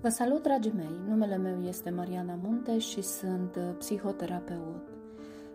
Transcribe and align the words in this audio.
Vă 0.00 0.08
salut, 0.08 0.42
dragii 0.42 0.72
mei! 0.76 1.00
Numele 1.08 1.36
meu 1.36 1.62
este 1.62 1.90
Mariana 1.90 2.38
Munte 2.42 2.78
și 2.78 3.02
sunt 3.02 3.56
uh, 3.56 3.62
psihoterapeut. 3.78 4.88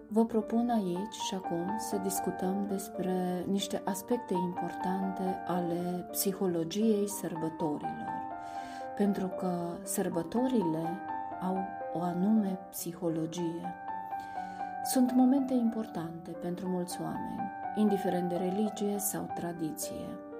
Vă 0.07 0.25
propun 0.25 0.69
aici 0.69 1.15
și 1.27 1.35
acum 1.35 1.77
să 1.89 1.97
discutăm 2.03 2.65
despre 2.69 3.45
niște 3.47 3.81
aspecte 3.85 4.33
importante 4.33 5.43
ale 5.47 6.07
psihologiei 6.11 7.09
sărbătorilor. 7.09 8.09
Pentru 8.97 9.27
că 9.27 9.77
sărbătorile 9.83 10.99
au 11.41 11.57
o 11.93 12.01
anume 12.01 12.59
psihologie. 12.69 13.73
Sunt 14.85 15.11
momente 15.11 15.53
importante 15.53 16.31
pentru 16.31 16.67
mulți 16.67 17.01
oameni, 17.01 17.51
indiferent 17.75 18.29
de 18.29 18.35
religie 18.35 18.97
sau 18.97 19.31
tradiție 19.35 20.32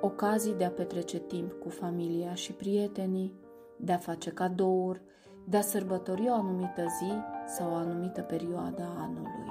ocazii 0.00 0.54
de 0.54 0.64
a 0.64 0.70
petrece 0.70 1.18
timp 1.18 1.52
cu 1.52 1.68
familia 1.68 2.34
și 2.34 2.52
prietenii, 2.52 3.34
de 3.76 3.92
a 3.92 3.96
face 3.96 4.30
cadouri, 4.30 5.02
de 5.44 5.56
a 5.56 5.60
sărbători 5.60 6.28
o 6.28 6.32
anumită 6.32 6.82
zi 6.98 7.12
sau 7.56 7.70
o 7.70 7.74
anumită 7.74 8.20
perioadă 8.20 8.82
a 8.82 9.02
anului. 9.02 9.50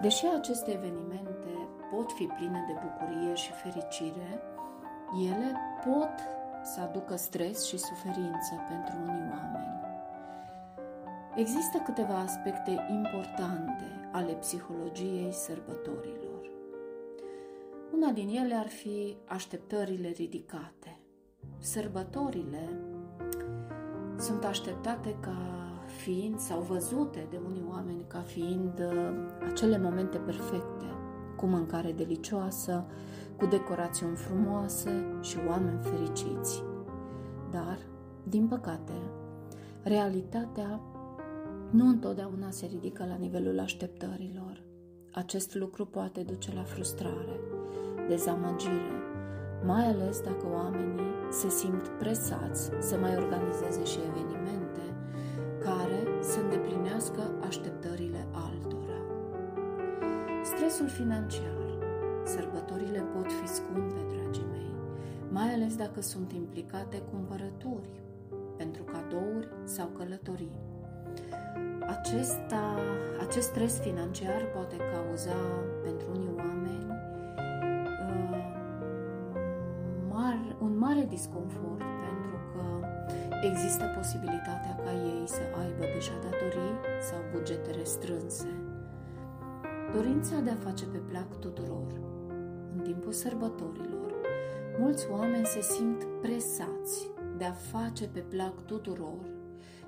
Deși 0.00 0.26
aceste 0.38 0.72
evenimente 0.72 1.68
pot 1.90 2.12
fi 2.12 2.24
pline 2.24 2.64
de 2.66 2.74
bucurie 2.82 3.34
și 3.34 3.52
fericire, 3.52 4.42
ele 5.30 5.56
pot 5.84 6.14
să 6.62 6.80
aducă 6.80 7.16
stres 7.16 7.64
și 7.66 7.78
suferință 7.78 8.54
pentru 8.68 8.94
unii 9.02 9.30
oameni. 9.30 9.80
Există 11.34 11.78
câteva 11.78 12.18
aspecte 12.18 12.86
importante 12.90 14.08
ale 14.10 14.32
psihologiei 14.32 15.32
sărbătorilor. 15.32 16.29
Una 18.02 18.12
din 18.12 18.28
ele 18.28 18.54
ar 18.54 18.68
fi 18.68 19.16
așteptările 19.26 20.08
ridicate. 20.08 21.00
Sărbătorile 21.58 22.80
sunt 24.18 24.44
așteptate 24.44 25.16
ca 25.20 25.36
fiind 25.86 26.38
sau 26.38 26.60
văzute 26.60 27.26
de 27.30 27.40
unii 27.46 27.64
oameni 27.68 28.04
ca 28.06 28.20
fiind 28.20 28.78
uh, 28.78 29.12
acele 29.50 29.78
momente 29.78 30.18
perfecte, 30.18 30.84
cu 31.36 31.46
mâncare 31.46 31.92
delicioasă, 31.92 32.86
cu 33.36 33.46
decorațiuni 33.46 34.16
frumoase 34.16 35.18
și 35.20 35.36
oameni 35.48 35.82
fericiți. 35.82 36.62
Dar, 37.50 37.78
din 38.22 38.46
păcate, 38.46 38.92
realitatea 39.82 40.80
nu 41.70 41.86
întotdeauna 41.86 42.50
se 42.50 42.66
ridică 42.66 43.04
la 43.08 43.14
nivelul 43.14 43.58
așteptărilor. 43.58 44.62
Acest 45.12 45.54
lucru 45.54 45.86
poate 45.86 46.22
duce 46.22 46.54
la 46.54 46.62
frustrare 46.62 47.40
dezamăgire, 48.12 48.96
mai 49.64 49.84
ales 49.92 50.20
dacă 50.20 50.44
oamenii 50.60 51.10
se 51.30 51.48
simt 51.48 51.86
presați 51.88 52.70
să 52.88 52.94
mai 53.00 53.14
organizeze 53.16 53.84
și 53.84 53.98
evenimente 54.10 54.84
care 55.66 56.00
să 56.20 56.38
îndeplinească 56.40 57.22
așteptările 57.46 58.26
altora. 58.46 59.00
Stresul 60.44 60.88
financiar. 60.88 61.58
Sărbătorile 62.24 63.00
pot 63.14 63.32
fi 63.32 63.46
scumpe, 63.48 64.00
dragii 64.12 64.48
mei, 64.50 64.74
mai 65.28 65.48
ales 65.54 65.76
dacă 65.76 66.00
sunt 66.00 66.32
implicate 66.32 67.02
cumpărături 67.10 67.90
pentru 68.56 68.82
cadouri 68.82 69.48
sau 69.64 69.86
călătorii. 69.98 70.58
Acesta, 71.96 72.64
acest 73.26 73.48
stres 73.48 73.78
financiar 73.78 74.40
poate 74.54 74.76
cauza 74.92 75.36
pentru 75.84 76.06
unii 76.14 76.39
disconfort 81.14 81.84
pentru 82.06 82.36
că 82.52 82.64
există 83.50 83.84
posibilitatea 83.96 84.74
ca 84.84 84.92
ei 85.12 85.22
să 85.36 85.42
aibă 85.62 85.84
deja 85.94 86.16
datorii 86.26 86.76
sau 87.08 87.20
bugete 87.32 87.70
restrânse. 87.70 88.50
Dorința 89.94 90.36
de 90.46 90.50
a 90.50 90.64
face 90.66 90.84
pe 90.84 90.98
plac 90.98 91.38
tuturor 91.38 91.90
în 92.74 92.80
timpul 92.82 93.12
sărbătorilor, 93.12 94.10
mulți 94.78 95.06
oameni 95.10 95.46
se 95.46 95.60
simt 95.60 96.04
presați 96.22 97.10
de 97.38 97.44
a 97.44 97.52
face 97.52 98.04
pe 98.08 98.20
plac 98.20 98.54
tuturor 98.64 99.24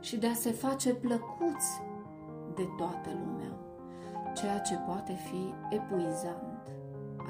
și 0.01 0.17
de 0.17 0.27
a 0.27 0.35
se 0.35 0.51
face 0.51 0.95
plăcuți 0.95 1.71
de 2.55 2.69
toată 2.77 3.11
lumea, 3.25 3.53
ceea 4.35 4.59
ce 4.59 4.75
poate 4.75 5.13
fi 5.13 5.75
epuizant. 5.77 6.52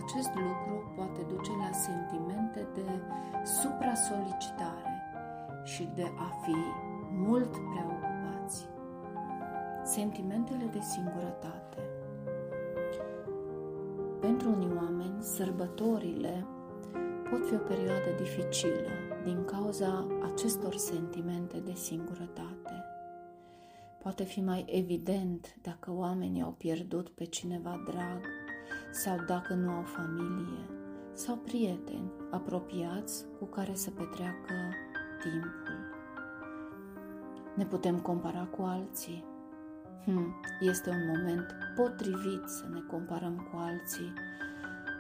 Acest 0.05 0.35
lucru 0.35 0.93
poate 0.97 1.21
duce 1.29 1.51
la 1.51 1.73
sentimente 1.73 2.67
de 2.75 3.01
supra-solicitare 3.45 4.93
și 5.65 5.91
de 5.95 6.03
a 6.03 6.31
fi 6.43 6.57
mult 7.11 7.51
prea 7.51 7.87
ocupați. 7.87 8.69
Sentimentele 9.85 10.65
de 10.65 10.81
singurătate. 10.81 11.79
Pentru 14.21 14.49
unii 14.51 14.73
oameni, 14.77 15.23
sărbătorile 15.23 16.47
pot 17.31 17.47
fi 17.47 17.55
o 17.55 17.59
perioadă 17.59 18.11
dificilă 18.17 18.91
din 19.25 19.45
cauza 19.45 20.07
acestor 20.33 20.75
sentimente 20.75 21.59
de 21.59 21.73
singurătate. 21.75 22.85
Poate 23.99 24.25
fi 24.25 24.41
mai 24.41 24.65
evident 24.69 25.55
dacă 25.63 25.93
oamenii 25.93 26.43
au 26.43 26.51
pierdut 26.51 27.09
pe 27.09 27.25
cineva 27.25 27.83
drag 27.85 28.21
sau 28.93 29.17
dacă 29.27 29.55
nu 29.55 29.71
au 29.71 29.83
familie 29.83 30.67
sau 31.13 31.37
prieteni 31.37 32.11
apropiați 32.31 33.25
cu 33.39 33.45
care 33.45 33.75
să 33.75 33.91
petreacă 33.91 34.55
timpul. 35.21 35.81
Ne 37.55 37.65
putem 37.65 38.01
compara 38.01 38.49
cu 38.57 38.63
alții. 38.63 39.25
Hm, 40.05 40.35
este 40.61 40.91
un 40.91 41.17
moment 41.17 41.47
potrivit 41.77 42.43
să 42.47 42.65
ne 42.73 42.81
comparăm 42.91 43.49
cu 43.51 43.57
alții, 43.59 44.13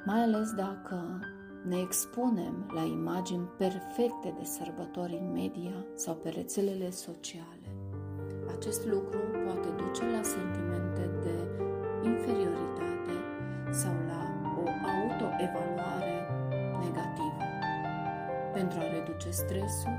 mai 0.04 0.22
ales 0.22 0.52
dacă 0.52 1.20
ne 1.66 1.78
expunem 1.78 2.70
la 2.74 2.82
imagini 2.82 3.48
perfecte 3.58 4.34
de 4.38 4.44
sărbători 4.44 5.18
în 5.22 5.32
media 5.32 5.84
sau 5.94 6.14
pe 6.14 6.28
rețelele 6.28 6.90
sociale. 6.90 7.68
Acest 8.56 8.86
lucru 8.86 9.18
poate 9.44 9.68
duce 9.68 10.04
la 10.16 10.22
sentimente 10.22 11.10
de 11.22 11.36
inferioritate 12.08 13.14
sau 13.80 13.94
la 14.12 14.22
o 14.62 14.64
autoevaluare 14.94 16.16
negativă. 16.84 17.44
Pentru 18.56 18.78
a 18.82 18.86
reduce 18.96 19.30
stresul 19.30 19.98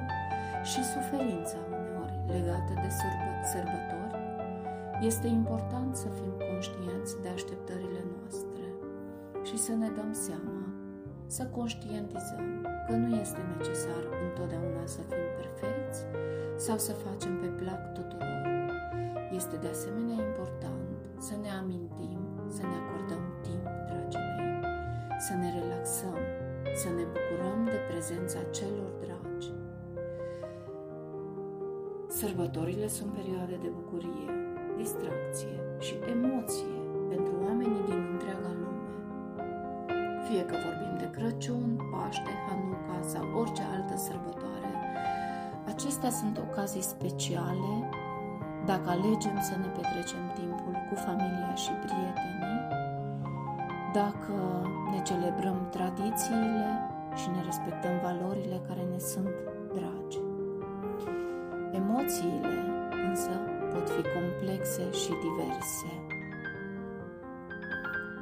și 0.70 0.82
suferința 0.94 1.60
uneori 1.78 2.16
legată 2.34 2.74
de 2.84 2.90
sărbători, 3.52 4.18
este 5.10 5.28
important 5.28 5.92
să 5.96 6.08
fim 6.18 6.34
conștienți 6.50 7.22
de 7.24 7.30
așteptările 7.38 8.02
noastre 8.14 8.66
și 9.48 9.58
să 9.66 9.74
ne 9.82 9.90
dăm 9.98 10.12
seama, 10.26 10.60
să 11.38 11.44
conștientizăm 11.58 12.46
că 12.88 12.94
nu 13.04 13.10
este 13.24 13.42
necesar 13.54 14.04
întotdeauna 14.28 14.84
să 14.96 15.02
fim 15.10 15.28
perfecți 15.40 16.00
sau 16.66 16.78
să 16.78 16.94
facem 17.06 17.34
pe 17.44 17.50
plac 17.62 17.94
tuturor. 17.94 18.42
Este 19.40 19.56
de 19.56 19.68
asemenea 19.68 20.20
important 20.30 20.98
să 21.18 21.34
ne 21.42 21.50
amintim, 21.62 22.22
să 22.56 22.62
ne 22.62 22.75
acordăm 22.81 23.24
să 25.28 25.34
ne 25.34 25.50
relaxăm, 25.59 26.19
să 26.81 26.90
ne 26.97 27.06
bucurăm 27.14 27.59
de 27.74 27.80
prezența 27.90 28.40
celor 28.58 28.91
dragi. 29.03 29.50
Sărbătorile 32.19 32.88
sunt 32.88 33.12
perioade 33.19 33.56
de 33.66 33.69
bucurie, 33.80 34.30
distracție 34.81 35.56
și 35.86 35.94
emoție 36.16 36.75
pentru 37.12 37.34
oamenii 37.46 37.84
din 37.90 38.02
întreaga 38.12 38.52
lume. 38.62 38.94
Fie 40.28 40.44
că 40.50 40.56
vorbim 40.66 40.94
de 41.03 41.08
Crăciun, 41.16 41.69
Paște, 41.92 42.34
Hanuca 42.46 42.97
sau 43.13 43.25
orice 43.40 43.63
altă 43.75 43.96
sărbătoare, 44.08 44.72
acestea 45.74 46.12
sunt 46.19 46.36
ocazii 46.48 46.89
speciale 46.94 47.74
dacă 48.66 48.88
alegem 48.89 49.38
să 49.50 49.56
ne 49.63 49.69
petrecem 49.78 50.24
timpul 50.39 50.75
cu 50.88 50.95
familia 51.07 51.54
și 51.63 51.72
prietenii 51.83 52.23
dacă 53.94 54.36
ne 54.92 55.01
celebrăm 55.01 55.68
tradițiile 55.69 56.68
și 57.16 57.30
ne 57.30 57.42
respectăm 57.44 57.95
valorile 58.01 58.62
care 58.68 58.84
ne 58.92 59.00
sunt 59.00 59.36
dragi. 59.74 60.19
Emoțiile 61.72 62.56
însă 63.07 63.34
pot 63.72 63.90
fi 63.90 64.01
complexe 64.18 64.92
și 64.92 65.12
diverse. 65.28 65.92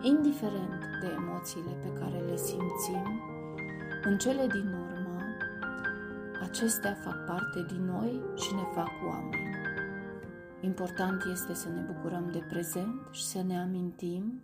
Indiferent 0.01 0.81
de 1.01 1.09
emoțiile 1.21 1.73
pe 1.83 1.91
care 1.99 2.17
le 2.29 2.35
simțim, 2.35 3.21
în 4.03 4.17
cele 4.17 4.47
din 4.47 4.67
urmă, 4.83 5.19
acestea 6.41 6.93
fac 7.03 7.25
parte 7.25 7.65
din 7.67 7.83
noi 7.85 8.21
și 8.35 8.55
ne 8.55 8.65
fac 8.73 8.91
oameni. 9.07 9.55
Important 10.61 11.23
este 11.31 11.53
să 11.53 11.67
ne 11.69 11.81
bucurăm 11.91 12.29
de 12.31 12.43
prezent 12.49 13.01
și 13.11 13.23
să 13.23 13.41
ne 13.47 13.59
amintim 13.59 14.41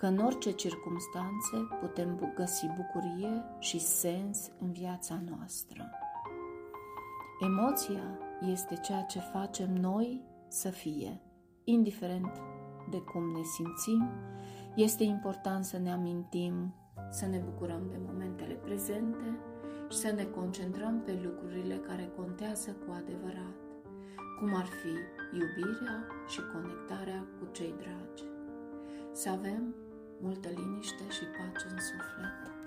că 0.00 0.06
în 0.06 0.18
orice 0.18 0.50
circunstanțe 0.50 1.56
putem 1.80 2.32
găsi 2.34 2.66
bucurie 2.66 3.44
și 3.58 3.78
sens 3.78 4.50
în 4.58 4.72
viața 4.72 5.22
noastră. 5.28 5.90
Emoția 7.40 8.18
este 8.52 8.74
ceea 8.74 9.02
ce 9.02 9.18
facem 9.18 9.74
noi 9.74 10.22
să 10.48 10.68
fie, 10.68 11.20
indiferent 11.64 12.42
de 12.90 12.96
cum 12.96 13.22
ne 13.30 13.42
simțim. 13.42 14.08
Este 14.74 15.04
important 15.04 15.64
să 15.64 15.78
ne 15.78 15.92
amintim, 15.92 16.74
să 17.10 17.26
ne 17.26 17.38
bucurăm 17.38 17.82
de 17.88 18.00
momentele 18.06 18.54
prezente 18.54 19.38
și 19.88 19.96
să 19.96 20.12
ne 20.16 20.24
concentrăm 20.24 21.02
pe 21.04 21.20
lucrurile 21.22 21.74
care 21.74 22.12
contează 22.16 22.70
cu 22.70 22.92
adevărat, 22.92 23.56
cum 24.38 24.54
ar 24.54 24.66
fi 24.66 24.92
iubirea 25.38 26.04
și 26.28 26.40
conectarea 26.52 27.26
cu 27.38 27.48
cei 27.52 27.74
dragi. 27.78 28.24
Să 29.12 29.28
avem 29.30 29.74
multă 30.20 30.48
liniște 30.48 31.04
și 31.10 31.24
pace 31.24 31.66
în 31.70 31.78
suflet. 31.80 32.59